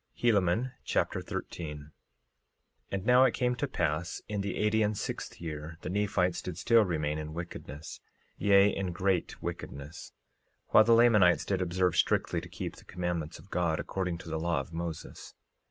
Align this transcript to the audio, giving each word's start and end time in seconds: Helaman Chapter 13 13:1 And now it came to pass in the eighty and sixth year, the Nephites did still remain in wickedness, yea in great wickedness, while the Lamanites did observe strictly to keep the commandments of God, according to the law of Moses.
Helaman 0.19 0.71
Chapter 0.83 1.21
13 1.21 1.77
13:1 1.91 1.91
And 2.91 3.05
now 3.05 3.23
it 3.23 3.35
came 3.35 3.53
to 3.57 3.67
pass 3.67 4.19
in 4.27 4.41
the 4.41 4.55
eighty 4.55 4.81
and 4.81 4.97
sixth 4.97 5.39
year, 5.39 5.77
the 5.81 5.91
Nephites 5.91 6.41
did 6.41 6.57
still 6.57 6.83
remain 6.83 7.19
in 7.19 7.35
wickedness, 7.35 7.99
yea 8.35 8.67
in 8.75 8.93
great 8.93 9.39
wickedness, 9.43 10.11
while 10.69 10.83
the 10.83 10.95
Lamanites 10.95 11.45
did 11.45 11.61
observe 11.61 11.95
strictly 11.95 12.41
to 12.41 12.49
keep 12.49 12.77
the 12.77 12.83
commandments 12.85 13.37
of 13.37 13.51
God, 13.51 13.79
according 13.79 14.17
to 14.17 14.29
the 14.29 14.39
law 14.39 14.59
of 14.59 14.73
Moses. 14.73 15.35